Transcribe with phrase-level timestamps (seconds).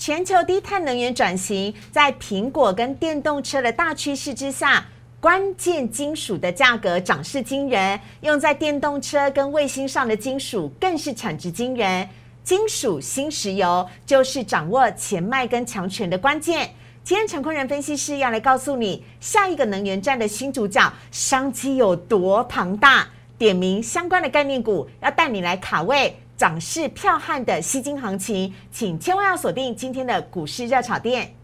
[0.00, 4.82] 全球低碳能源转型，在苹果跟电动车的大趋势之下，
[5.20, 12.08] 关键金属的价格涨势惊人，用在电动车跟卫星上的金属更是产值惊人。
[12.42, 16.70] 金属新石油就是掌握钱脉跟强权的关键。
[17.04, 23.06] 今天陈坤仁分析师要来告诉你，下一个能源站的新主角商机有多庞大，
[23.36, 26.16] 点名相关的概念股，要带你来卡位。
[26.40, 31.34] 涨势剽悍的吸金行情，请千万要锁定今天的股市热炒店。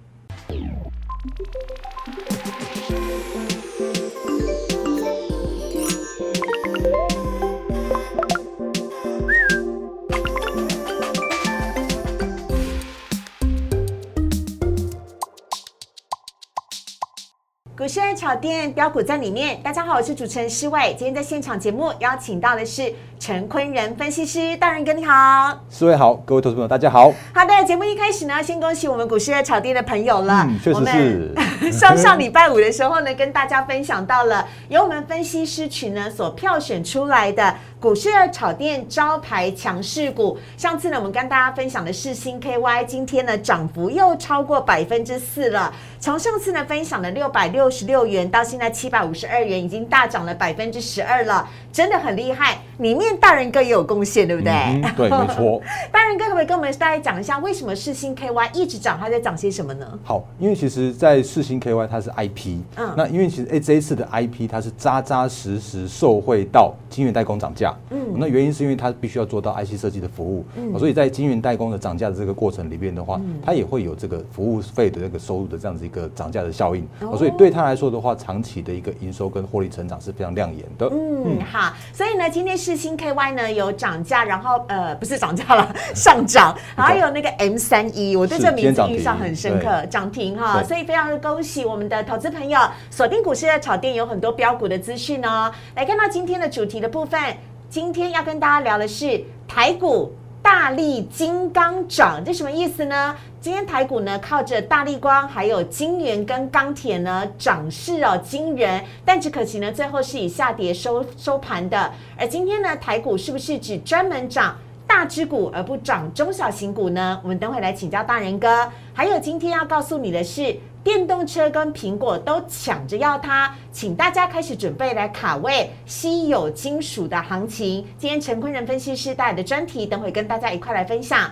[17.86, 19.60] 股市热炒店标股在里面。
[19.62, 20.92] 大家好，我是主持人施伟。
[20.98, 22.92] 今天在现场节目邀请到的是。
[23.18, 27.10] 陈坤仁分析师，大仁哥你好，施伟好，各位投资朋友大家好。
[27.32, 30.46] 好的，节目一开始呢，先恭喜我们股市的炒店的朋友了。
[30.62, 31.34] 确实是。
[31.72, 40.38] 上上礼拜五的时候呢，跟大家分享到了由我们分析师群呢所票选出来的股市的炒店招牌强势股。
[40.56, 45.72] 上次呢，我们跟大家分享的是新 KY，今天呢涨幅又超过百分之四了。
[46.00, 52.58] 从上次呢分享的六百六十六元到现在七百五十二元，已经大涨了百分之十二了，真的很厉害。
[52.78, 54.52] 里面大人哥也有贡献，对不对？
[54.96, 55.61] 对，没错。
[55.90, 58.98] 大人哥可不可以跟我们大家讲一下，为什么世星 KY 一直涨？
[59.00, 59.86] 它在涨些什么呢？
[60.05, 76.86] 好，因为其实，在世星 KY 它是 IP，嗯，那因为其实哎这一次的 IP 它是扎扎实实受惠到晶圆代工涨价，嗯，那原因是因为它必须要做到 IC 设计的服务，嗯，所以在晶圆代工的涨价的这个过程里面的话，它也会有这个服务费的这个收入的这样子一个涨价的效应，
[77.17, 80.89] 所以对它来说的话，长期的一个营收跟获利成长是非常亮眼的。
[80.92, 83.47] 嗯，好，所以呢，今天世新 KY 呢。
[83.56, 95.51] 有涨价，然后呃不是涨价了， 上涨， 还有那个 M 三一，我对这名字印象很深刻，涨停哈，所以非常的恭喜我们的投资朋友，锁定股市的炒店有很多标股的资讯哦。
[95.75, 97.19] 来看到今天的主题的部分，
[97.68, 100.12] 今天要跟大家聊的是台股。
[100.42, 103.16] 大力金刚掌，这什么意思呢？
[103.40, 111.92] 今天台股呢靠着大力光，还有金元跟钢铁呢涨势哦惊人，但只可惜呢最后是以下跌收收盘的。
[112.16, 114.56] 而今天呢台股是不是只专门涨
[114.86, 117.20] 大只股而不涨中小型股呢？
[117.24, 118.70] 我们等会来请教大人哥。
[118.94, 120.56] 还有今天要告诉你的是。
[120.86, 127.85] 电动车跟苹果都抢着要它，请大家开始准备来卡位稀有金属的行情。
[127.98, 131.29] 今天陈坤仁分析师带来的专题，等会跟大家一块来分享。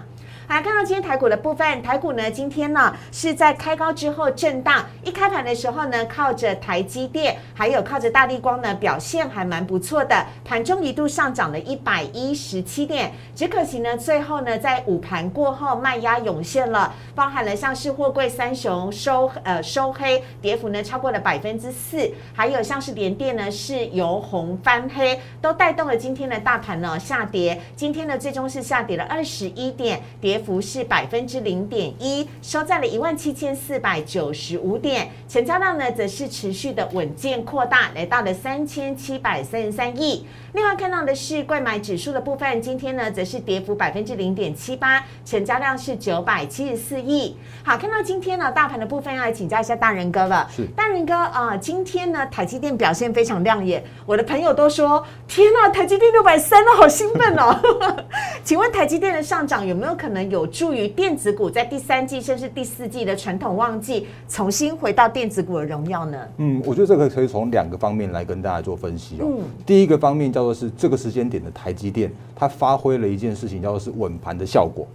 [0.47, 30.33] 好，看到今天台股的部分，台股呢今天呢是在开高之后震荡，一开盘的时候呢靠着台积电，还有靠着大力光呢表现还蛮不错的，盘中一度上涨了一百一十七点，只可惜呢最后呢在午盘过后卖压涌现了，包含了像是货柜三雄收呃收黑，跌幅呢超过了百分之四，还有像是联电呢是由红翻黑，都带动了今天的大盘呢下跌，今天呢最终是下跌了二十一点跌。
[30.34, 40.26] 跌幅是百分之零点一，收在了一万七千四百九十五点，成交量呢则是持续的稳健扩大，来到了三千七百三十三亿。
[40.54, 47.37] 另外看到的是贵买指数的部分，今天呢则是跌幅百分之零点七八，成交量是九百七十四亿。
[47.65, 50.48] 好，看到今天呢大盘的部分，要来请教一下大仁哥了。
[50.48, 57.60] 是大仁哥啊，今天呢台积电表现非常亮眼，我的朋友都说天呐，台积电六百三了，好兴奋哦！
[58.44, 66.19] 请问台积电的上涨有没有可能有助于电子股在第三季甚至第四季的传统旺季重新回到电子股的荣耀呢？
[66.37, 69.26] 嗯，我觉得这个可以从两个方面来跟大家做分析哦。
[69.66, 74.87] 第一个方面叫说是这个时间点的台积电，它发挥了一件事情，叫做是稳盘的效果。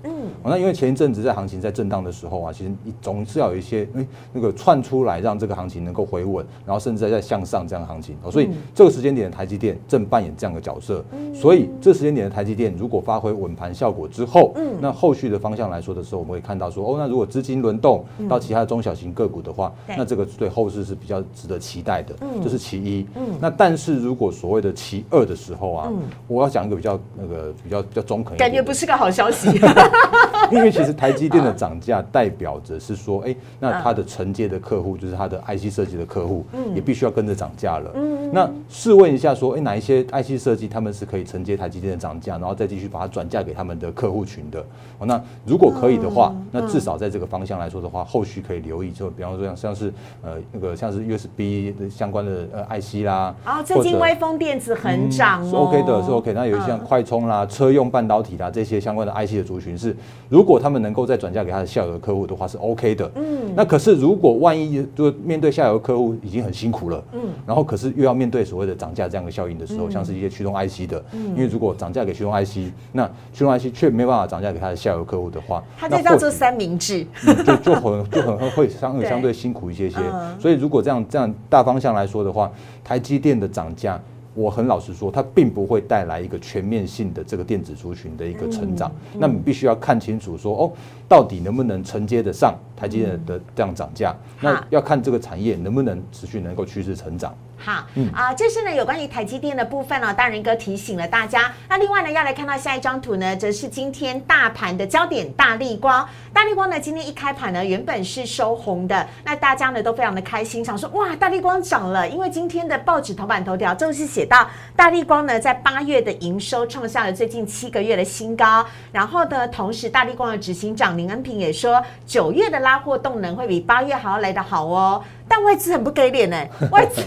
[0.43, 8.15] 嗯，那因为前一阵子在行情在震荡的时候啊，其实你总是要有一些哎那个窜出来，让这个行情能够回稳，然后甚至在向上这样的行情。
[8.23, 11.03] 哦所以这个时间点的台积电正扮演这样的角色。
[11.33, 22.15] 所以这时间点的台积电如果发挥稳盘效果之后，嗯，那后续的方向来说的时候，我们会看到说，哦，那如果资金轮动到其他的中小型个股的话，那这个对后市是比较值得期待的。
[22.21, 23.05] 嗯，这是其一。
[23.15, 25.91] 嗯，那但是如果所谓的其二的时候啊，
[26.27, 29.49] 我要讲一个比较那个比较比较中肯，感觉不是个好消息。
[30.53, 37.91] 因为其实台积电的涨价代表着是说，哎，那它的承接的客户就是它的 IC 设计的客户，也必须要跟着涨价了。
[37.95, 44.59] 嗯，那试问一下，说，哎，哪一些 IC 设计他们是可以承接台积电的涨价，然后再继续把它转嫁给他们的客户群的？
[44.97, 56.33] 哦，那如果可以的话，那至少在这个方向来说的话，后续可以留意，就比方说像像是呃那个像是 USB 的相关的呃 IC 啦，啊，最近微风电子很涨哦，是 OK 的，是 OK。
[56.33, 59.95] 那有一些像快充啦、车用半导体啦这些相关的 IC 的族群是
[60.27, 60.38] 如。
[60.39, 63.11] 如果他们能够再转嫁给他的下游客户的话，是 OK 的。
[63.15, 77.05] 嗯，那可是如果万一就面对下游客户已经很辛苦了，嗯，然后可是又要面对所谓的涨价这样的效应的时候，像是一些驱动 IC 的，嗯因为如果涨价给驱动 IC，那驱动 IC 却没办法涨价给他的下游客户的话，他就叫做三明治，
[77.45, 79.97] 就就很就很会相相对 辛苦一些些。
[80.39, 82.49] 所以如果这样这样大方向来说的话，
[82.81, 83.99] 台积电的涨价。
[84.33, 88.91] 我很老实说，它并不会带来一个全面性的这个电子族群的一个成长。
[89.17, 90.71] 那你必须要看清楚，说哦，
[91.09, 94.15] 到底能不能承接得上台积电的这样涨价？
[94.39, 97.35] 那要看这个产业能不能持续能够趋势成长。
[97.61, 100.13] 好，啊，这是呢有关于台积电的部分哦。
[100.13, 101.51] 大人哥提醒了大家。
[101.67, 106.07] 那另外呢，要来看到下一张图呢，则是今天大盘的焦点——大力光。
[106.31, 118.65] 大力光呢，今天一开盘呢，原本是收红的，那大家呢都非常的开心，想说哇，大力光涨了，因为今天的报纸头版头条正是写到大力光呢，在八月的营收创下了最近七个月的新高。
[118.93, 125.01] 然后呢，同时大力光的执行长林恩平也说，九月的拉货动能会比八月还要来得好哦。
[125.29, 126.35] 但外资很不给脸呢，
[126.71, 127.01] 外资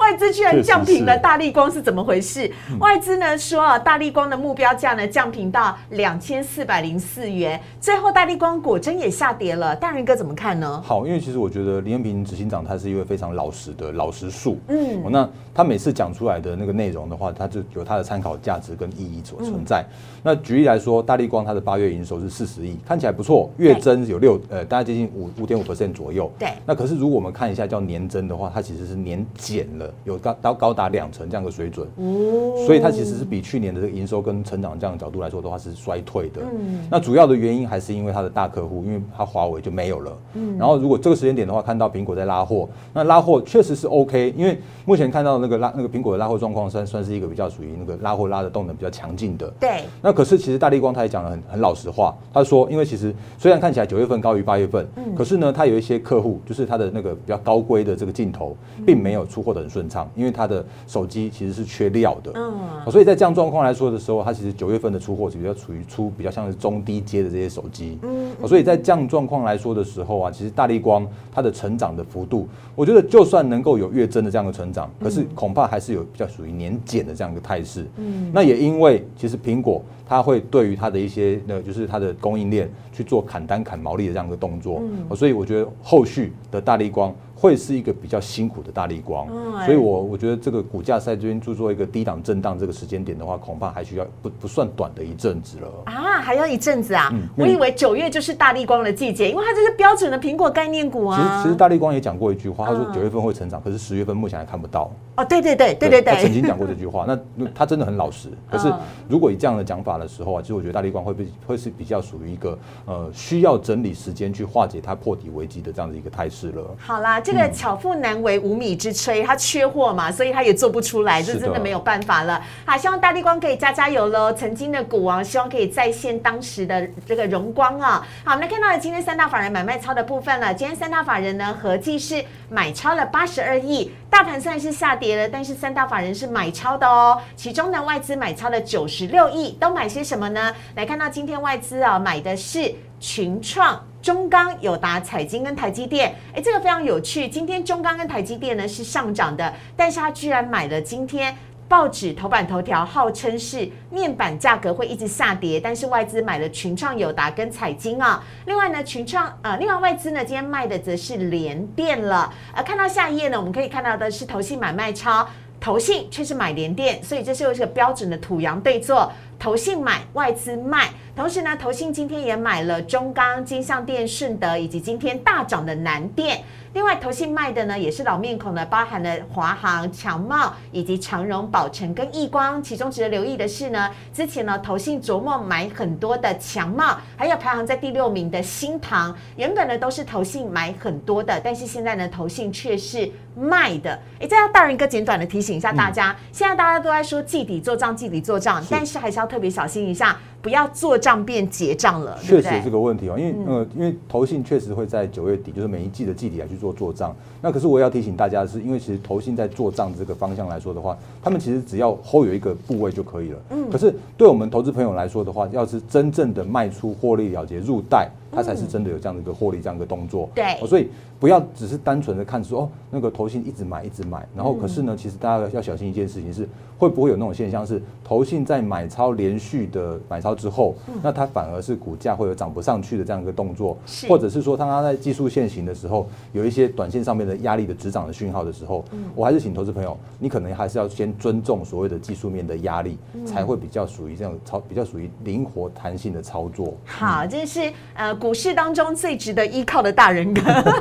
[0.00, 2.50] 外资居然降平了大力光是怎么回事？
[2.80, 9.76] 外资呢说啊，大力光的目标价呢降平到两千四百零四元，最后大力光果真也下跌了。
[9.76, 10.82] 大仁哥怎么看呢？
[10.82, 19.84] 好，因为其实我觉得林彦平执行长他是一位非常老实的老实树，嗯，那他每次讲出来的那个内容的话，他就有他的参考价值跟意义所存在。
[20.22, 26.32] 那举例来说，大力光它的八月营收是四十亿，看起来不错，月增有六呃，大概接近五五点五 percent 左右。
[26.38, 27.65] 对，那可是如果我们看一下。
[27.66, 36.42] 叫年增的话，它其实是年减了，有高到高达两成这样的水准，哦，所以它其实是比去年的这个营收跟成长这样的角度来说的话是衰退的。
[36.42, 40.16] 嗯，那主要的原因还是因为它的大客户，因为它华为就没有了。
[40.34, 49.52] 嗯，然后如果这个时间点的话，看到苹果在拉货，那拉货确实是 OK，因为目前看到那个拉那个苹果的拉货状况算算是一个比较属于那个拉货拉的动能比较强劲的。
[49.60, 87.14] 对，那可是其实大力光他也讲了很很老实话，他说，因为其实虽然看起来九月份高于八月份，嗯，可是呢，他有一些客户就是他的那个比较高规的这个镜头，并没有出货的很顺畅，因为它的手机其实是缺料的，嗯，所以在这样状况来说的时候，它其实九月份的出货是比较处于出比较像是中低阶的这些手机，嗯，所以在这样状况来说的时候啊，其实大力光它的成长的幅度，我觉得就算能够有月增的这样的成长，可是恐怕还是有比较属于年减的这样一个态势，嗯，那也因为其实苹果它会对于它的一些呃就是它的供应链去做砍单砍毛利的这样一个动作，嗯，所以我觉得后续的大力光。
[87.38, 89.28] 会是一个比较辛苦的大力光，
[89.66, 97.12] 所以我我觉得这个股价在这边做做一个低档震荡这个时间点的话，恐怕还需要不不算短的一阵子了啊，还要一阵子啊！
[97.36, 101.18] 我以为九月就是大力光的季节，因为它这是标准的苹果概念股啊。
[101.18, 104.90] 其实其实大力光也讲过一句话，他说九月份会成长，可是十月份目前还看不到。
[105.16, 108.30] 哦，对对对对对对，他曾经讲过这句话，那他真的很老实。
[108.50, 108.72] 可是
[109.08, 116.62] 如果以这样的讲法的时候啊，其实我觉得大力光会会会是比较属于一个呃需要整理时间去化解它破底危机的这样的一个态势了。
[116.78, 118.06] 好啦，这个巧妇难。
[118.06, 122.40] 难为无米之炊，他缺货嘛，所以他也做不出来，这真的没有办法了。
[122.64, 124.32] 好，希望大地光可以加加油喽！
[124.32, 128.06] 曾经的股王，希望可以再现当时的这个荣光啊！
[128.24, 130.54] 好，我们来看到了今天三大法人买卖超的部分了。
[130.54, 133.90] 今天三大法人呢，合计是买超了八十二亿。
[134.08, 137.20] 大盘虽然是下跌了，但是三大法人是买超的哦。
[137.34, 140.54] 其中呢，外资买超了九十六亿，都买些什么呢？
[140.76, 142.72] 来看到今天外资啊，买的是
[143.06, 143.80] 群创。
[144.02, 147.28] 中钢、友达、彩金跟台积电，哎，这个非常有趣。
[147.28, 151.36] 今天中钢跟台积电呢是上涨的，但是他居然买了今天
[151.66, 158.22] 报纸头版头条，号称是面板价格会一直下跌，但是外资买了群创、友达跟彩金啊。
[158.46, 162.32] 另外呢，群创呃，另外外资呢今天卖的则是联电了。
[162.54, 165.26] 呃，看到下一页呢，我们可以看到的是投信买卖超，
[165.58, 169.10] 投信却是买联电，所以这是又是个标准的土洋对坐。
[169.38, 176.44] 投信买，外资卖，同时呢，投信今天也买了中钢、金像电、顺德，以及今天大涨的南电。
[176.72, 182.62] 另外，投信卖的呢也是老面孔呢，包含了华航、强茂以及长荣、宝成跟易光。
[182.62, 193.98] 其中值得留意的是呢，之前呢投信琢磨买很多的强茂，还有排行在第六名的新唐，原本呢都是投信买很多的，但是现在呢投信却是卖的。
[194.20, 200.16] 哎，这要大人哥简短的提醒一下大家，现在大家都在说季底做账，季底做账，但是还是要特别小心一下。
[200.42, 207.14] 不要做账变结账了，确实这个问题哦，因为呃，因为投信确实会在九月底，就是每一季的季底来去做做做账。
[207.42, 213.38] 那可是我要提醒大家的是，因为其实投信在做账这个方向来说的话，他们其实只要 hold 有一个部位就可以了。
[213.50, 213.70] 嗯。
[213.70, 220.28] 可是对我们投资朋友来说的话，要是真正的卖出获利了结入袋，它才是真的有这样的一个获利这样一个动作。
[220.34, 233.76] 对，所以不要只是单纯的看说哦，那个投信一直买一直买，然后可是呢，其实大家要小心一件事情是，会不会有那种现象是投信在买超连续的买超之后，那它反而是股价会有涨不上去的这样一个动作，
[234.08, 246.74] 或者是说当它在技术线型的时候，有一些短线上面的压力的止涨的讯号的时候，我还是请投资朋友，你可能还是要先尊重所谓的技术面的压力，才会比较属于这样操，比较属于灵活弹性的操作。
[246.84, 250.40] 好，这是呃股市当中最值得依靠的大人哥。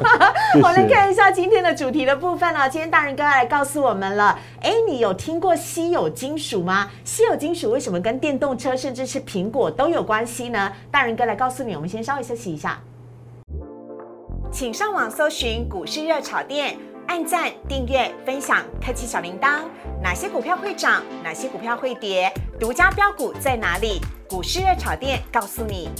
[0.63, 2.67] 我来看一下今天的主题的部分了。
[2.67, 6.89] 今天大人哥来告诉我们了，哎，你有听过稀有金属吗？
[7.03, 10.73] 稀有金属为什么跟电动车甚至是苹果都有关系呢？
[10.89, 11.75] 大人哥来告诉你。
[11.75, 12.79] 我们先稍微休息一下，
[14.51, 16.75] 请上网搜寻股市热炒店，
[17.05, 19.59] 按赞、订阅、分享，开启小铃铛。
[20.01, 21.03] 哪些股票会涨？
[21.23, 22.33] 哪些股票会跌？
[22.59, 24.01] 独家标股在哪里？
[24.27, 25.91] 股市热炒店告诉你。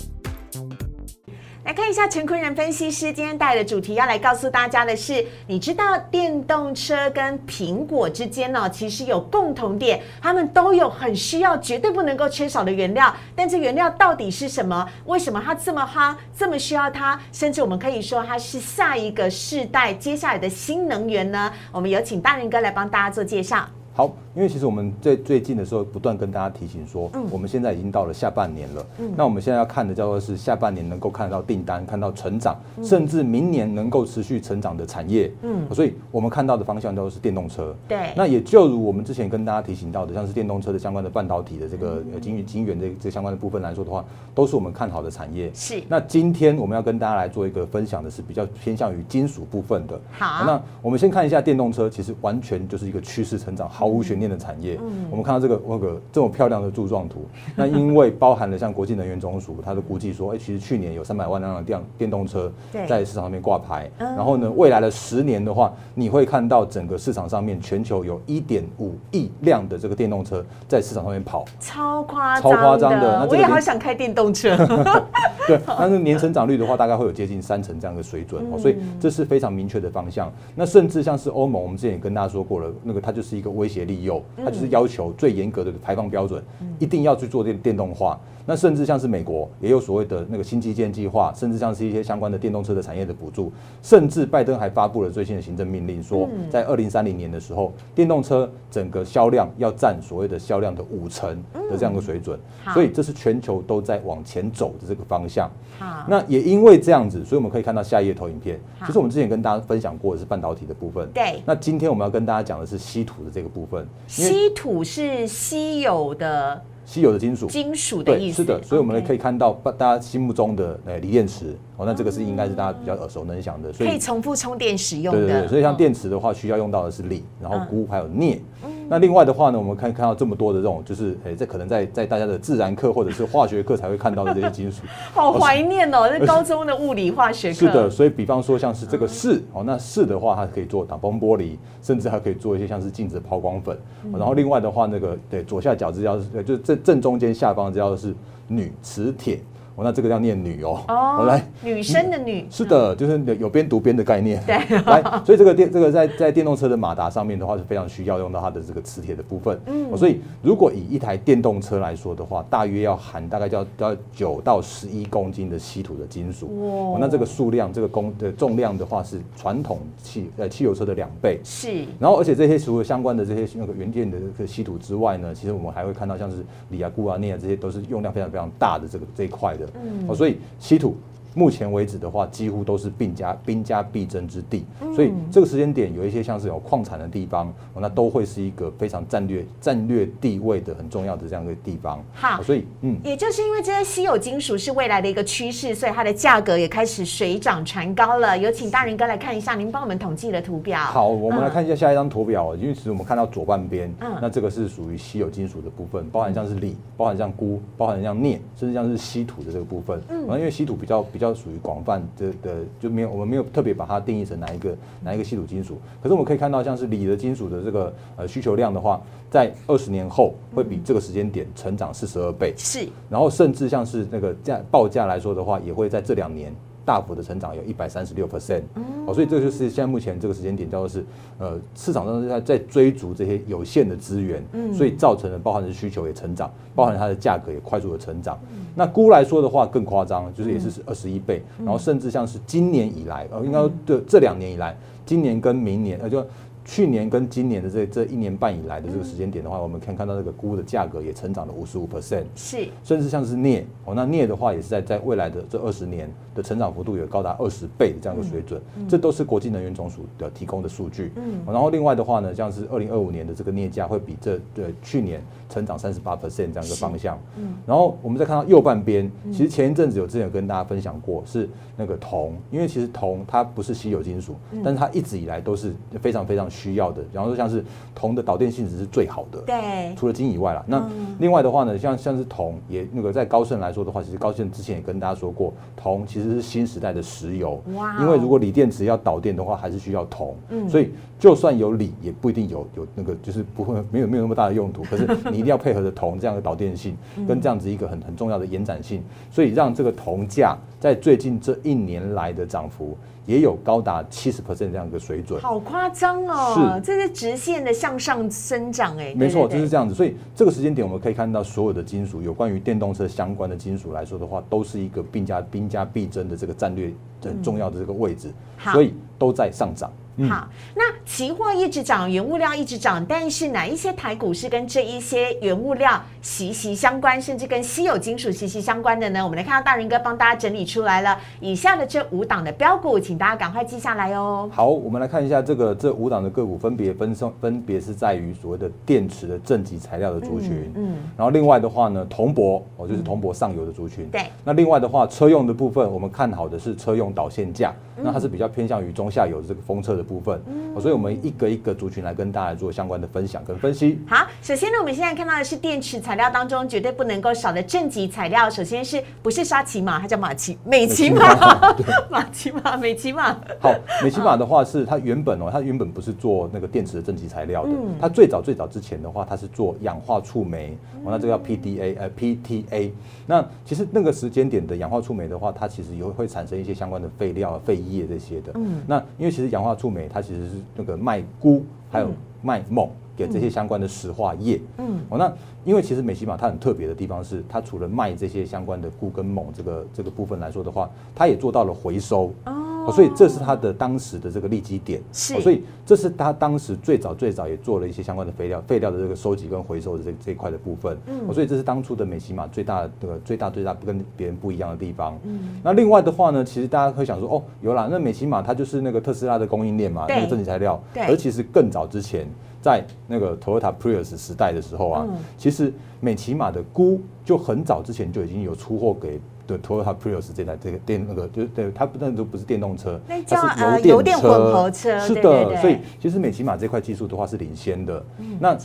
[1.65, 13.12] 来看一下陈坤仁分析师今天带来的主题，要来告诉大家的是，你知道电动车跟苹果之间呢，其实有共同点，他们都有很需要、绝对不能够缺少的原料。
[13.36, 14.88] 但这原料到底是什么？
[15.05, 17.19] 为什么它这么夯，这么需要它？
[17.31, 21.51] 甚至我们可以说它是下一个世代、接下来的新能源呢？
[21.72, 23.67] 我们有请大仁哥来帮大家做介绍。
[23.95, 28.86] 好，因为其实我们在最近的时候不断跟大家提醒说，我们现在已经到了下半年了。
[29.00, 35.32] 嗯那我们现在要看的叫做是下半年能够看到订单、看到成长，甚至明年能够持续成长的产业。
[35.42, 37.74] 嗯，所以我们看到的方向都是电动车。
[37.88, 38.12] 对。
[38.15, 45.50] 那也就如我们之前跟大家提醒到的，像是电动车的相关的半导体的这个晶圆、晶圆这这相关的部分来说的话，都是我们看好的产业。
[45.54, 45.82] 是。
[45.88, 49.98] 那今天我们要跟大家来做一个分享的是比较偏向于金属部分的。
[50.12, 50.44] 好。
[50.46, 54.79] 那我们先看一下电动车，其实完全就是一个趋势成长，毫无悬念的产业。
[55.10, 62.51] 我们看到这个那个这么漂亮的柱状图，那因为包含了像国际能源总署，它的估计说，哎，其实去年有三百万辆的电电动车
[62.88, 74.55] 在市场上面挂牌，然后呢，未来的十年的话，你会看到整个市场上面全球有一点五亿辆的这个电动车在市场上面跑，超夸张超夸张的，那我也好想开电动车。
[75.48, 80.32] 对，但是年成长率的话，大概会有接近三成这样的水准哦，所以这是非常明确的方向。
[80.55, 86.43] 那甚至像是欧盟，我们之前也跟大家说过了，那个它就是一个威胁利诱，它就是要求最严格的排放标准，
[86.79, 88.19] 一定要去做电电动化。
[88.46, 102.40] 那甚至像是美国也有所谓的那个新基建计划，甚至像是一些相关的电动车的产业的补助，甚至拜登还发布了最新的行政命令，说在二零三零年的时候，电动车整个销量要占所谓的销量的五成的这样的水准。
[102.74, 105.50] 所以这是全球都在往前走的这个方向。
[105.80, 111.10] 好，那也因为这样子，所以我们可以看到下一页投影片，其实我们之前跟大家分享过的是半导体的部分。
[111.14, 111.42] 对。
[111.46, 113.88] 那今天我们要跟大家讲的是稀土的这个部分。
[114.08, 116.62] 稀土是稀有的。
[116.86, 118.44] 稀有的金属，金属的意思。
[118.44, 121.58] 是的，所以我们可以看到大家心目中的呃锂电池。
[121.77, 125.20] 哦，那这个是应该是大家比较耳熟能详的，所以可以重复充电使用的。
[125.20, 128.42] 对对对，所以像电池的话，需要用到的是锂，然后钴还有镍。
[128.88, 134.84] 那另外的话呢，我们可以看到这么多的这种，就是诶，这可能在在大家的自然课或者是化学课才会看到的这些金属。
[135.13, 137.56] 好怀念哦，这高中的物理化学课。
[137.56, 143.77] 是的，所以比方说像是这个铯哦，那铯的话它可以做挡风玻璃，甚至还可以做一些像是镜子抛光粉。
[144.13, 148.13] 然后另外的话，那个对左下角这叫是就是正正中间下方这叫是
[148.50, 149.39] 铝磁铁。
[149.75, 150.82] 哦，那这个要念女哦。
[150.88, 152.46] 哦，来，女生的女。
[152.50, 154.41] 是的，就是有边读边的概念。
[154.46, 154.55] 对。
[154.86, 159.60] 来，所以这个电这个在在电动车的马达上面的话是非常需要用到它的这个磁铁的部分。
[159.65, 159.98] 嗯。
[159.98, 166.94] 所以如果以一台电动车来说的话，大约要含大概要要九到十一公斤的稀土的金属。
[166.94, 166.98] 哇。
[167.00, 171.39] 那这个数量，这个公的重量的话是传统汽呃汽油车的两倍。
[171.44, 171.84] 是。
[172.00, 176.38] 然后，而且这些除了相关的这些那个元件的这个稀土之外呢，其实我们还会看到像是
[176.70, 179.64] 锂啊、钴啊、镍啊，这些都是用量非常非常大的这个这一块的。
[179.74, 180.95] 嗯，哦，所以稀土。
[181.36, 184.65] 目前为止的话，几乎都是兵家兵家必争之地，
[184.96, 192.01] 所以这个时间点有一些像是有矿产的地方，那都会是一个非常战略战略地位的很重要的这样一个地方。
[192.13, 198.38] 好，所以嗯，也就是因为这些稀有金属是未来的一个趋势，所以它的价格也开始水涨船高了。
[198.38, 200.80] 有请大人哥来看一下，您帮我们统计的图表。
[200.80, 210.01] 好，我们来看一下下一张图表，因为其实我们看到左半边，嗯，那这个是属于稀有金属的部分，包含像是锂，包含像钴，包含像镍，甚至像是稀土的这个部分。
[210.10, 211.96] 嗯，因为稀土比较比较属于广泛。
[212.17, 215.77] 的的就没有，我们没有特别把它定义成哪一个哪一个稀土金属。
[216.01, 222.53] 可是我们可以看到，像是锂的金属的这个呃需求量的话，在二十年后会比这个时间点成长四十二倍。
[222.58, 226.53] 是，然后甚至像是那个价报价来说的话，也会在这两年
[226.86, 228.62] 大幅的成长，有一百三十六 percent。
[229.08, 231.04] 哦，所以这就是现在目前这个时间点，叫做是
[231.39, 238.39] 呃市场上在在追逐这些有限的资源，所以造成了包含的需求也成长，包含它的价格也快速的成长。
[238.75, 246.25] 那估来说的话更夸张，就是也是二十一倍，然后甚至像是今年以来，呃，应该这这两年以来，今年跟明年，呃，就。
[246.65, 261.12] 去年跟今年的这这一年半以来的这个时间点的话，我们可以看到这个钴的价格也成长了五十五 percent，是，甚至像是镍哦，那镍的话也是在在未来的这二十年的成长幅度有高达二十倍的这样一个水准，这都是国际能源总署的提供的数据。
[261.17, 267.19] 嗯，然后另外的话呢，像是二零二五年的这个镍价会比这对去年成长三十八 percent 这样一个方向。
[267.38, 277.36] 嗯，然后我们再看到右半边，其实前一阵子有之前有跟大家分享过是那个铜，因为其实铜它不是稀有金属，但是它一直以来都是非常非常需要的，然后。
[277.36, 277.62] 像是
[277.94, 280.64] 铜的导电性质是最好的，对，除了金以外啦。
[280.66, 287.62] 那另外的话呢，像像是铜也那个在高盛来说的话，其实高盛之前也跟大家说过，铜其实是新时代的石油。
[287.74, 287.98] 哇！
[288.00, 290.34] 因为如果锂电池要导电的话，还是需要铜。
[290.48, 290.70] 嗯。
[290.70, 294.84] 所以就算有锂，也不一定有有那个就是不会没有没有那么大的用途。
[294.84, 296.95] 可是你一定要配合着铜这样的导电性，
[297.27, 302.98] 跟这样子一个很很重要的延展性，所以让这个铜价在最近这一年来的涨幅。
[303.27, 306.53] 也有高达七十 percent 这样一个水准，好夸张哦！
[306.75, 309.15] 是，这是直线的向上生长哎。
[309.15, 309.95] 没错，就是这样子。
[309.95, 316.93] 所以这个时间点，我们可以看到所有的金属，有关于电动车相关的金属来说的话，都是一个兵家兵家必争的这个战略
[317.24, 318.31] 很重要的这个位置，
[318.72, 319.91] 所以都在上涨。
[320.29, 329.24] 好，那期货一直涨，原物料一直涨，但是哪一些台股是跟这一些原物料息息相关，甚至跟稀有金属息息相关的呢？
[329.24, 334.50] 我们来看到大人哥帮大家整理出来了以下的这五档的标股，请大家赶快记下来哦。
[334.51, 344.24] 好，我们来看一下这个这五档的个股，分别分分分别是在于所谓的电池的正极材料的族群，嗯，然后另外的话呢，铜箔哦，就是铜箔上游的族群，对。
[344.44, 350.74] 那另外的话，车用的部分，我们看好的是车用导线架，那它是比较偏向于中下游的这个封测的部分，嗯。
[350.82, 354.01] 所以，我们一个一个族群来跟大家做相关的分享跟分析。
[354.08, 358.50] 好，首先呢，我们现在看到的是电池材料当中绝对不能够少的正极材料。
[358.50, 360.00] 首先是不是沙琪玛？
[360.00, 361.75] 它叫马奇美奇玛，
[362.10, 363.34] 马奇玛 美奇玛。
[363.60, 367.72] 好，美奇玛的话是它原本哦，它原本不是做那个电池的正极材料的。
[368.00, 370.77] 它最早最早之前的话，它是做氧化触媒。
[371.03, 372.91] 哦，那这个叫 PDA 呃 PTA。
[373.27, 378.51] 那其实那个时间点的氧化触媒的话，它其实也会产生一些相关的废料、废液这些的。
[378.55, 378.81] 嗯。
[378.88, 382.10] 那因为其实氧化触媒它其实是那个卖钴还有
[382.41, 385.32] 卖锰给这些相关的石化业，嗯，哦，那
[385.63, 392.34] 因为其实美西玛它很特别的地方是，它除了卖这些相关的钴跟锰这个这个部分来说的话，它也做到了回收。
[392.45, 392.62] 哦。
[392.93, 412.28] 所以这是它的当时的这个利基点，是，所以这是它当时最早最早也做了一些相关的废料废料的这个收集跟回收的这这一块的部分，嗯，所以这是当初的美西玛最大的最大最大跟别人不一样的地方，嗯，那另外的话呢，其实大家会想说，哦，有啦，那美西玛它就是那个特斯拉的供应链嘛，那个正极材料，对，而其实更早之前，
[412.65, 415.06] 在那个 Toyota Prius 时代的时候啊，
[415.38, 419.21] 其实美骑马的钴就很早之前就已经有出货给。
[419.45, 424.99] 对，Toyota Prius 这台这个电那个就是对它不但都不是电动车，它是油电混合车。
[424.99, 428.04] 是的，所以其实美骑马这块技术的话是领先的。
[428.39, 428.58] 那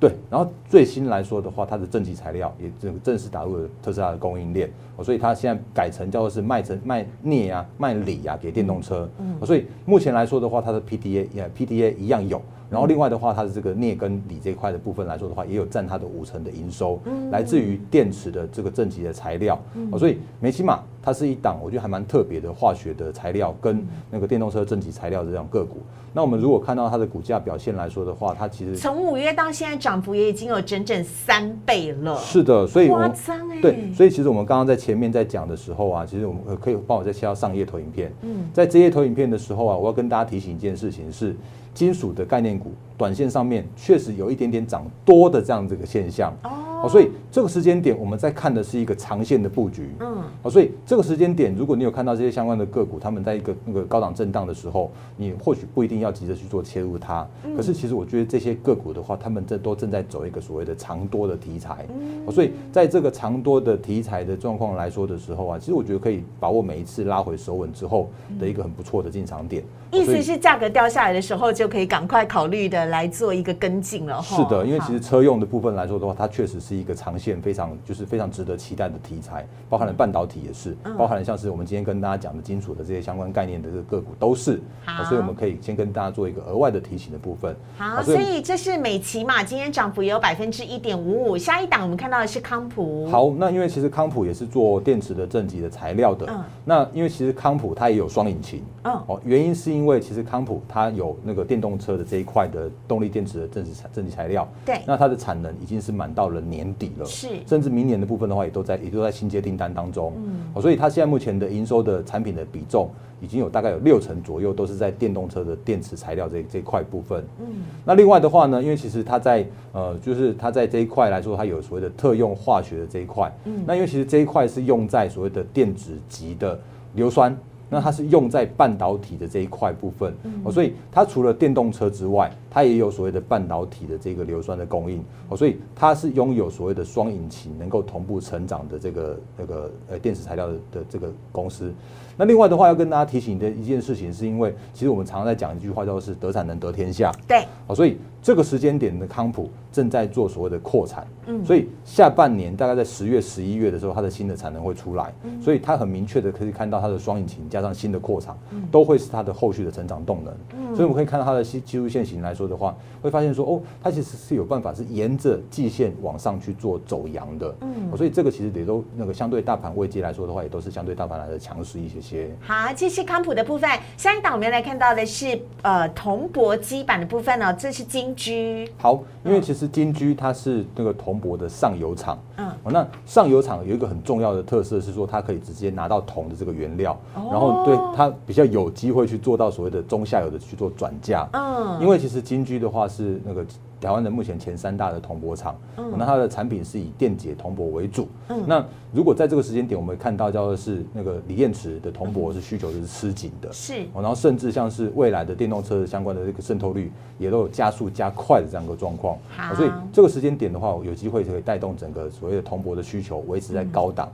[0.00, 4.70] 对，然后最新来说的话，它的正极材料也正正式打入了特斯拉的供应链。
[5.02, 9.08] 所以它现在改成叫做是卖成卖镍啊、卖锂啊给电动车。
[9.18, 12.40] 嗯，所以目前来说的话，它的 PDA 也 PDA 一样有。
[12.70, 16.98] 然后另外的话，它的这个镍跟锂这一块的部分来说的话，也有占它的五成的营收，
[17.30, 19.60] 来自于电池的这个正极的材料。
[19.90, 25.80] 哦，所以美骑马它是一档我觉得还蛮特别的化学的材料跟那个电动车正极材料的这种个股。
[26.14, 32.16] 那我们如果看到它的股价表现来说的话，它其实从五月到现在涨幅也已经有整整三倍了。
[32.20, 33.60] 是的，所以夸张哎。
[33.60, 38.12] 对，所以其实我们刚刚在前面在讲的时候啊，其实我们可以帮我再切到上页投影片。
[38.22, 41.34] 嗯，在这页投影片的时候啊，我要跟大家提醒一件事情是。
[41.74, 46.32] 金属的概念股，短线上面确实有一点点涨多的这样子个现象。
[46.42, 57.24] 哦，所以这个时间点我们在看的是一个长线的布局，嗯，哦，所以这个时间点，如果你有看到这些相关的个股，他们在一个那个高档震荡的时候，你或许不一定要急着去做切入它，
[57.56, 71.61] 可是其实我觉得这些个股的话，他们这都正在走一个所谓的长多的题材，嗯，所以在这个长多的题材的状况来说的时候啊，其实我觉得可以把握每一次拉回手稳之后的一个很不错的进场点，意思是价格掉下来的时候就。
[71.62, 74.20] 就可以赶快考虑的来做一个跟进了。
[74.20, 84.60] 是的，因为其实车用的部分来说的话，它确实是一个长线非常就是非常值得期待的题材，包含了半导体也是，包含了像是我们今天跟大家讲的金属的这些相关概念的这个个股都是。
[84.84, 87.54] 好，所以我们可以先跟大家做一个额外的提醒的部分。
[87.78, 91.38] 好，所以这是美琪嘛，今天涨幅也有百分之一点五五。
[91.38, 93.08] 下一档我们看到的是康普。
[93.08, 96.44] 好，那因为其实康普也是做电池的正极的材料的。
[96.64, 96.66] 嗯。
[96.66, 98.62] 那因为其实康普它也有双引擎。
[98.84, 98.94] 嗯。
[99.06, 104.48] 哦，原因是因为其实康普它有那个电动车的这一块的动力电池的正极材正极材料。
[104.64, 104.80] 对。
[104.86, 107.04] 那它的产能已经是满到了年底了。
[107.04, 107.28] 是。
[107.46, 110.12] 甚至明年的部分的话，也都在也都在新接订单当中。
[110.16, 110.40] 嗯。
[110.54, 112.90] 哦，所以它现在目前的营收的产品的比重。
[113.22, 117.24] 已经有大概有六成左右都是在电动车的电池材料这这块部分。
[117.40, 117.46] 嗯，
[117.84, 123.32] 那另外的话呢，因为其实它在呃，就是它在这一块来说，它有所谓的特用化学的这一块。
[123.44, 126.58] 嗯，那因为其实这一块是用在所谓的电子级的
[126.94, 127.34] 硫酸。
[127.74, 130.12] 那它是用在半导体的这一块部分，
[130.44, 141.72] 哦，所以它除了电动车之外，它也有所谓的半导体的这个硫酸的供应，哦，所以它是拥有所谓的双引擎能够同步成长的这个那个呃电池材料的的这个公司。
[142.16, 147.12] 那另外的话要跟大家提醒的一件事情，是因为其实我们常常在讲一句话，叫做是得产能得天下。
[147.26, 147.98] 对，好，所以。
[148.24, 158.38] 这个时间点的康普正在做所谓的扩产，嗯，所以下半年大概在十月、十一月的时候，它的新的产能会出来，所以它很明确的可以看到它的双引擎加上新的扩厂，
[158.70, 160.32] 都会是它的后续的成长动能。
[160.72, 172.28] 所以我们可以看到它的技技术线型来说的话，会发现说哦，它其实是有办法是沿着季线往上去做走阳的，嗯，所以这个其实也都那个相对大盘位阶来说的话，也都是相对大盘来的强势一些些。
[172.40, 173.70] 好，这是康普的部分。
[173.96, 178.02] 下一档我们来看到的是呃铜箔基板的部分呢，这是金。
[178.14, 193.46] 居好，因为其实金居它是那个铜箔的上游厂，嗯，那上游厂有一个很重要的特色是说，它可以直接拿到铜的这个原料，然后对它比较有机会去做到所谓的中下游的去做转嫁，嗯，因为其实金居的话是那个。
[193.82, 195.54] 台湾的目前前三大的铜箔厂，
[195.98, 198.08] 那它的产品是以电解铜箔为主。
[198.46, 203.74] 那如果在这个时间点，我们看到叫做是那个锂电池的铜箔是需求是吃紧的，是。
[203.94, 209.18] 然后甚至像是未来的电动车相关的这个渗透率也都有加速加快的这样一个状况。
[209.56, 214.08] 所以这个时间点的话，有机会可以带动整个所谓的铜箔的需求维持在高档。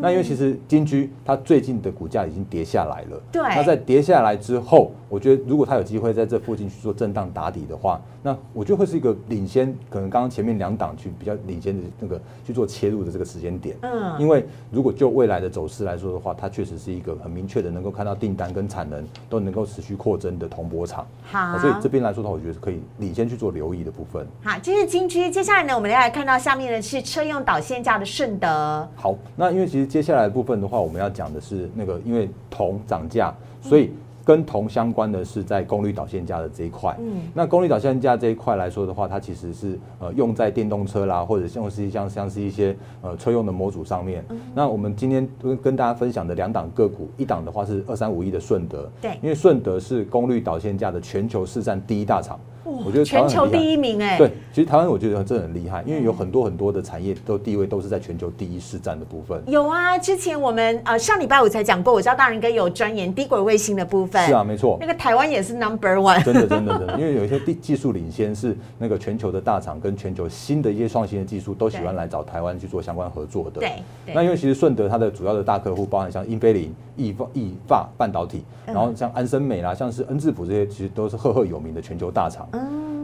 [0.00, 3.42] 那因为其实金居它最近的股价已经跌下来了，对。
[3.42, 9.74] 那在跌下来之后，我觉得如果它有机会在这附近去做震荡打底的话，那我觉得会是一个领先。
[9.90, 24.26] 可能刚刚前面两档去比较领先的那个去做切入的这个时间点，嗯，因为如果就未来的走势来说的话，它确实是一个很明确的能够看到订单跟产能都能够持续扩增的铜箔厂，好，所以这边来说的话，我觉得是可以领先去做留意的部分。
[24.42, 28.88] 好，这是金居，接下来呢，我们要来看到下面的是车用导线架的顺德。
[28.96, 33.90] 好，那因为其实接下来的部分的话，我们要讲的是那个因为铜涨价，所以。
[34.24, 44.24] 跟铜相关的是在功率导线架的这一块，嗯，那功率导线架这一块来说的话，它其实是呃用在电动车啦，或者像是像像是一些呃车用的模组上面。
[44.54, 52.40] 那我们今天跟跟大家分享的两档个股，一档的话是二三五一的顺德，对，因为顺德是功率导线架的全球市占第一大厂。
[52.64, 59.42] 我觉得全球第一名哎，对，其实台湾我觉得真的很厉害，因为有很多很多的产业都地位都是在全球第一市占的部分。
[59.46, 64.24] 有啊，之前我们呃上礼拜五才讲过，我知道大仁哥有钻研低轨卫星的部分。
[64.26, 66.22] 是啊，没错，那个台湾也是 number one。
[66.24, 73.60] 真的真的真的，因为有一些技技术领先是那个全球的大厂跟全球新的一些创新的技术都喜欢来找台湾去做相关合作的。
[73.60, 73.82] 对，
[74.14, 82.48] 那因为其实顺德它的主要的大客户包含像英飞凌、易发、易发半导体，然后像安森美啦，像是恩智浦这些，其实都是赫赫有名的全球大厂。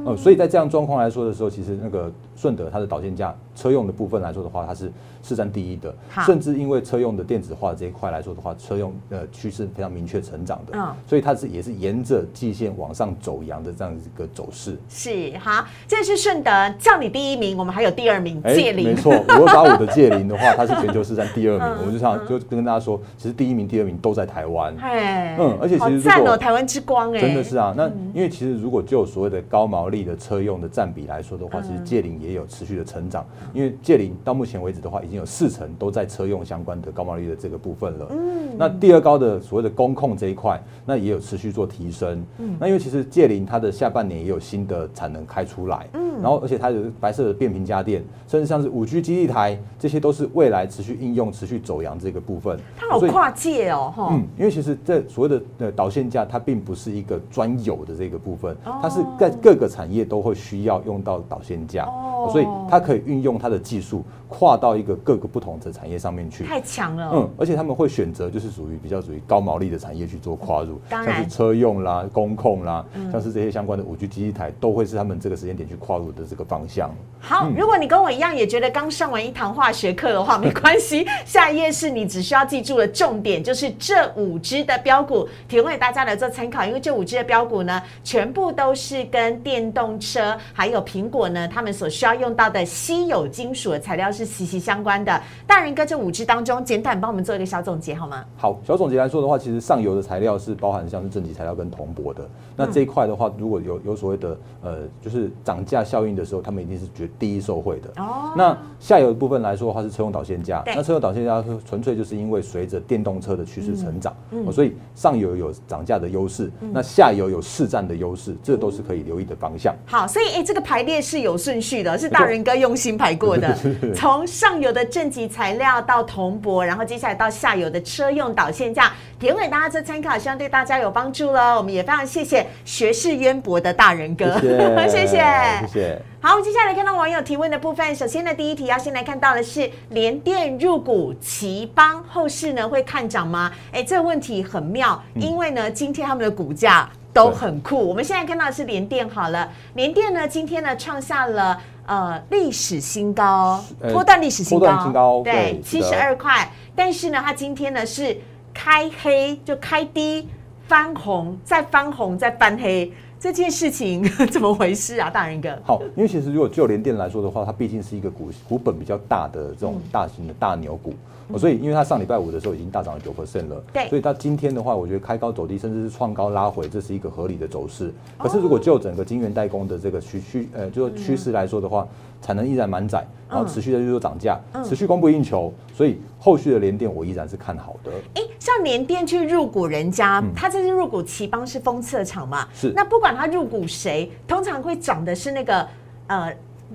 [0.00, 0.06] 嗯。
[0.06, 4.90] 呃，所以在这样状况来说的时候，其实那个顺德它的导线架车用的部分来说的话，它是
[5.22, 14.78] 市占第一的，甚至因为车用的电子化这一块来说的话，车用呃趋势非常明确成长的，嗯，所以它是也是沿着季线往上走阳的这样一个走势。
[14.88, 29.89] 是好，这是顺德叫你第一名，我们还有第二名界林，没错，如果打我的界林的话，它是全球市占第二名，我们就想就跟大家说，其实第一名、第二名都在台湾，哎，嗯，而且其实赞哦，台湾之光哎，真的是啊，那因为其实如果就所谓的高毛。
[29.90, 38.06] 力的车用的占比来说的话，其实界林也有持续的成长，因为界林到目前为止的话，已经有四成都在车用相关的高毛利的这个部分了。
[38.10, 42.24] 嗯，那第二高的所谓的工控这一块，那也有持续做提升。
[42.38, 45.86] 嗯，那因为其实界林它的下半年也有新的产能开出来。
[45.92, 52.58] 嗯，然后而且它有白色的变频家电，甚至像是五 G 基地台，这些都是未来持续应用、持续走阳这个部分。
[52.74, 54.08] 它好跨界哦，哈。
[54.12, 59.90] 嗯，因为其实这所谓的呃导线架，它并不是一个专有的这个部分，它是在各个产。
[59.90, 64.04] 业都会需要用到导线架，哦，所以它可以运用它的技术。
[64.32, 67.10] 跨到一个各个不同的产业上面去，太强了。
[67.12, 76.90] 嗯，而且他们会选择就是属于比较属于高毛利的产业去做跨入，像是车用啦、工控啦，像是这些相关的五 G 基地台，都会是他们这个时间点去跨入的这个方向。
[77.20, 86.64] 好，如果你跟我一样也觉得刚上完一堂化学课的话， 没关系，下一页是你只需要记住的重点，就是这五只的标股，提供给大家来做参考。
[86.64, 94.30] 因为这五只的标股呢，全部都是跟电动车还有苹果呢，他们所需要用到的稀有金属的材料是。
[94.30, 95.20] 息息相关的。
[95.44, 98.24] 大人哥，这五只当中，简短帮我们做一个小总结好吗？
[98.36, 102.26] 好，小总结来说的话，其实上游的材料是包含像是正极材料跟铜箔的。
[102.56, 108.02] 那这一块的话，如果有有所谓的呃，就是涨价效应的时候，他们一定是绝第一受惠的。
[108.02, 108.32] 哦。
[108.36, 110.62] 那下游的部分来说的话，是车用导线架。
[110.66, 119.74] 那车用导线架纯粹就是因为随着电动车的趋势成长嗯，所以上游有涨价的优势，那下游有市占的优势，这都是可以留意的方向。
[119.86, 123.56] 好，所以哎，这个排列是有顺序的，是大人哥用心排过的。
[123.94, 131.56] 从上游的正极材料到铜箔，然后接下来到下游的车用导线架，提供给大家做参考，希望对大家有帮助了。
[131.56, 134.38] 我们也非常谢谢学识渊博的大人哥，
[134.88, 135.18] 谢谢，
[135.62, 135.79] 谢谢。
[136.20, 143.50] 好，我们接下来看到网友提问的部分，首先呢，第一题要先来看到的是联电入股奇邦，后市呢会看涨吗？
[143.72, 147.88] 哎，这个问题很妙，因为呢，今天他们的股价都很酷。
[147.88, 151.60] 我们现在看到的是联电，好了，联电呢今天呢创下了。
[151.86, 156.48] 呃，历史新高，波段历史新高，对，七十二块。
[156.76, 158.16] 但是呢，它今天呢是
[158.54, 160.28] 开黑，就开低
[160.70, 162.92] 翻红，再翻红，再翻黑。
[163.18, 165.48] 这件事情 怎么回事啊，大人哥？
[165.64, 170.94] 好，因为其实如果就联电来说的话，它毕竟是一个股股本比较大的这种大型的大牛股。
[171.36, 177.92] 所以，因为它上礼拜五的时候已经大涨了九 percent 了，对，所以它今天的话，我觉得开高走低，甚至是创高拉回，这是一个合理的走势。
[178.16, 181.86] 可是，如果就整个晶圆代工的这个趋趋呃，就是趋势来说的话，
[182.20, 187.90] 产能依然满载，然后持续的就是涨价，持续供不应求，所以后续的联电我依然是看好的。
[188.14, 192.46] 哎，像联电去入股人家，他这次入股奇邦是封测厂嘛？
[192.54, 192.72] 是。
[192.74, 195.68] 那不管他入股谁，通常会涨的是那个
[196.06, 196.32] 呃。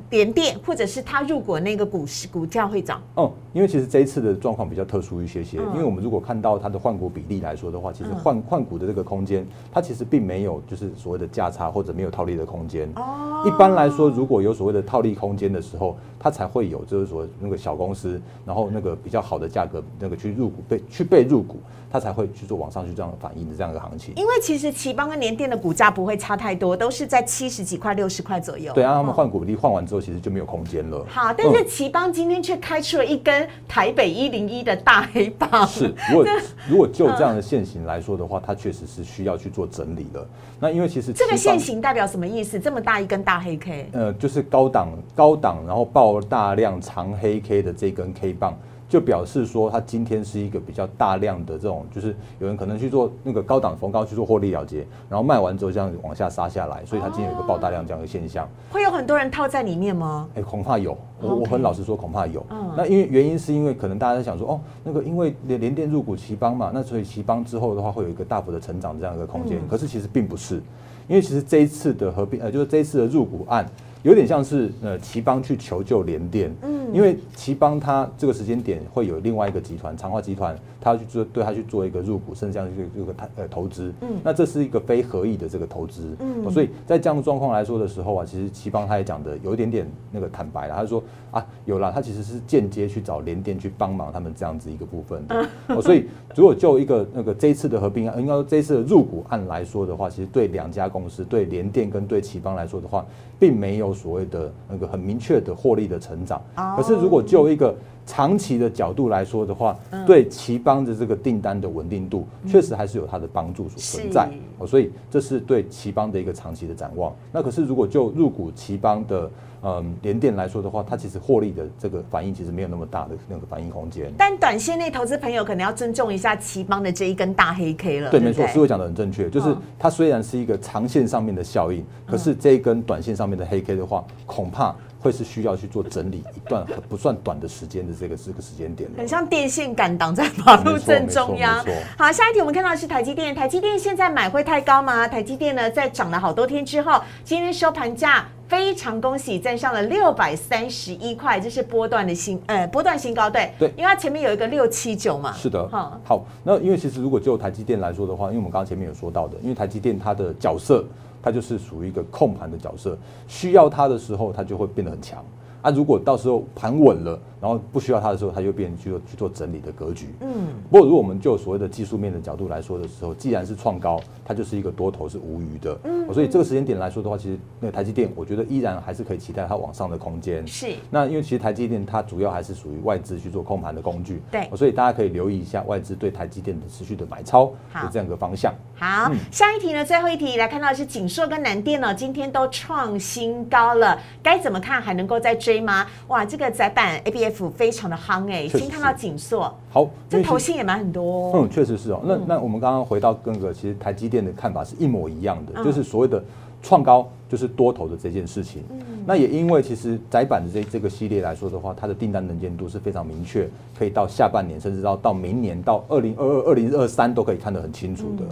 [0.09, 12.89] 联电或者是它入股那个股市股价会涨哦，因为其实这一次的状况比较特殊一些些，因为我们如果看到它的换股比例来说的话，其实换换股的这个空间，它其实并没有就是所谓的价差或者没有套利的空间。
[12.95, 21.57] 哦，一般来说，如果有所谓的套利空间的时候，它才会有就是说那个小公司，然后那个比较好的价格那个去入股被去被入股。
[21.91, 28.73] 它才会去做往上去这样的反应的这样一个行情，因为其实奇邦跟联电的股价不会差太多，都是在七十几块、六十块左右。
[28.73, 31.05] 对啊，他们换股比例换完之后，其实就没有空间了。
[31.09, 35.67] 好，但是奇邦今天却开出了一根台北一零一的大黑棒。
[35.67, 36.25] 是，如果
[36.69, 40.27] 如果就这样的线型来说的话，它确实是需要去做整理的。
[40.59, 42.59] 那因为其实这个线型代表什么意思？
[42.59, 43.89] 这么大一根大黑 K？
[43.93, 48.57] 呃，就是高档高档，然后爆大量长黑 K 的这根 K 棒。
[48.87, 58.47] 就表示说，它今天是一个比较大量的这种，就是有人可能去做那个高档逢高去做获利了结，然后卖完之后这样往下杀下来，所以它今天有一个爆大量这样的现象。
[58.69, 60.27] 会有很多人套在里面吗？
[60.35, 60.97] 哎，恐怕有。
[61.21, 62.45] 我我很老实说，恐怕有。
[62.77, 69.59] 那因为原因是因为可能大家在想说，哦，那个因为连连电入股奇邦嘛，那所以奇邦之后的话会有一个大幅的成长这样一个空间。
[69.67, 70.61] 可是其实并不是，
[71.07, 73.65] 因为其实这一次的合并，呃，就是这一次的入股案。
[74.05, 103.03] 有点像是呃，齐邦去求救联电，嗯，因为齐邦它这个时间点会有另外一个集团长化集团，它要去做对它去做一个入股，甚至这样一个这个呃投资，嗯，那这是一个非合意的这个投资，嗯，所以在这样的状况来说的时候啊，其实齐邦他也讲的有一点点那个坦白了，他说啊，有了，他其实是间接去找联电去帮忙他们这样子一个部分的，哦，所以如果就一个那个这一次的合并案，应该说这一次的入股案来说的话，其实对两家公司，对联电跟对齐邦来说的话。
[103.37, 106.41] 并没有所谓的那个很明确的获利的成长，
[106.77, 107.73] 可是如果就一个
[108.05, 114.29] 长期的角度来说的话，对齐邦的这个订单的稳定度，确实还是有它的帮助所存在。
[114.57, 117.13] 哦，所以这是对齐邦的一个长期的展望。
[117.31, 119.29] 那可是如果就入股齐邦的。
[119.67, 124.13] 嗯，联电来说的话，它其实获利的这个反应其实没有那么大的那个反应空间。
[124.15, 128.11] 但短线内投资朋友可能要尊重一下奇邦的这一根大黑 K 了。
[128.11, 138.89] 对，没错，思维讲的很正确，就是它虽然是一个长线上面的效应，可是这一根短线上面的黑 K 的话，恐怕会是需要去做整理一段不算短的时间的这个这个时间点。
[138.97, 141.63] 很像电线杆挡在马路正中央。
[141.95, 145.07] 好，下一题我们看到是台积电，台积电现在买会太高吗？
[145.07, 148.25] 台积电呢，在涨了好多天之后，今天收盘价。
[148.47, 155.33] 非常恭喜站上了六百三十一块，这是波段的新呃波段新高，对对，因为它前面有一个六七九嘛。
[155.33, 160.85] 是的，好，好，那因为其实如果就台积电来说的话，因为我们刚刚前面有说到的，因为台积电它的角色，
[161.25, 162.95] 它就是属于一个控盘的角色，
[163.27, 165.25] 需要它的时候，它就会变得很强。
[165.63, 167.19] 啊，如果到时候盘稳了。
[167.45, 170.07] 然后不需要它的时候，它就变去做去做整理的格局。
[170.21, 175.77] 嗯，不过如果我们就所谓的技术面的角度来说的时候，既然是创高，它就是一个多头是无余的。
[175.83, 180.45] 嗯，所以这个时间点来说的话，其实那个台积电，我觉得依然还是可以期待它往上的空间。
[180.47, 180.73] 是。
[180.89, 184.23] 那因为其实台积电它主要还是属于外资去做控盘的工具。
[184.31, 184.49] 对。
[184.55, 188.51] 所以大家可以留意一下外资对台积电的持续的买超的这样一个方向。
[188.73, 194.81] 好，下一题呢，最后一题来看到的是锦硕跟南电呢，今天都创新高了，该怎么看？
[194.81, 195.85] 还能够再追吗？
[196.07, 198.29] 哇，这个窄板 A B F 非常的夯。
[198.31, 201.31] 哎，先看到景色，好，这头信也蛮很多。
[201.35, 202.01] 嗯，确实是哦。
[202.03, 206.23] 那那我们刚刚回到跟个，其实台积电的看法是一模一样的，就是所谓的
[206.61, 207.07] 创高。
[207.27, 208.63] 就是多头的这件事情，
[209.05, 218.23] 那也因为其实窄板的这这个系列来说的话，它的订单能见度是非常明确，可以到下半年，甚至到到明年到二零二二、二零二三都可以看得很清楚的。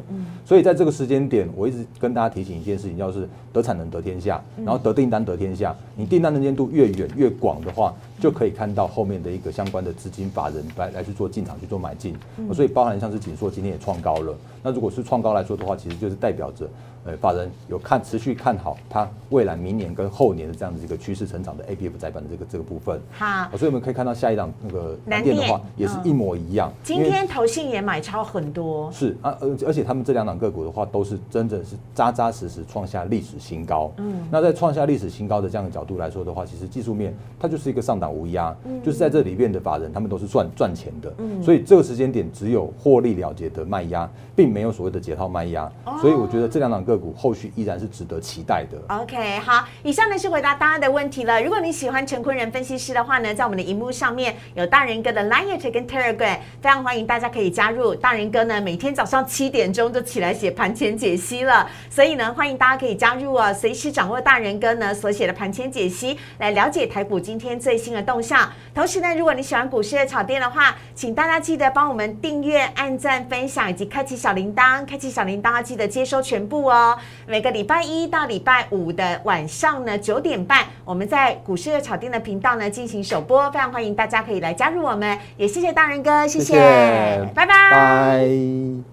[0.45, 5.75] 所以在这个时间点，我一直跟大家提醒一件事情，就是得产能得天下，然后得订单得天下。
[5.95, 12.15] 你订单能见度越远越广的话，就可以看到后面的一个相关的资金法人来来去做进场去做买进。
[12.53, 16.69] 所以包含像是锦硕今天也创高了，那如果是创高来说的话，其实就是代表着。
[17.05, 23.01] 呃，法人有看持续看好它未来明年跟后年的这样子一个趋势成长的 A P F 窄板的这个这个部分。
[23.11, 26.71] 好，所以我们可以看到下一档那个蓝电的话，也是一模一样。
[26.83, 28.89] 今天投信也买超很多。
[28.91, 33.91] 是啊，而而且他们这两档个股的话，都是真正是扎扎实实创下历史新高。
[33.97, 41.13] 嗯，那在创下历史新高的这样的角度来说的话，其实技术面它就是一个上档无压，就是在这里面的法人他们都是赚赚钱的。
[41.17, 45.69] 嗯，所以这个时间点只有获利了结的卖压，并没有所谓的解套卖压。
[45.99, 46.93] 所以我觉得这两档个。
[46.93, 48.77] 个股后续依然是值得期待的。
[48.87, 51.41] OK，好，以上呢是回答大家的问题了。
[51.41, 57.95] 如果你喜欢陈坤仁分析师的话呢，在我们的荧幕上面有大人哥的 Line 跟 Telegram，非常欢迎大家可以加入。
[57.95, 68.51] 大人哥呢每天早上七点钟就起来写盘前解析了，所以呢欢迎大家可以加入啊，随时掌握大人哥呢所写的盘前解析，来了解台股今天最新的动向。
[68.73, 76.97] 同时呢，如果你喜欢股市的炒店的话，请大家记得帮我们订阅、按赞、分享以及开启小铃铛，开启小铃铛要记得接收全部哦。
[77.27, 88.92] 每个礼拜一到礼拜五的晚上呢九点半，我们在股市的炒店的频道呢进行首播，非常欢迎大家可以来加入我们，也谢谢大仁哥，谢谢，拜拜。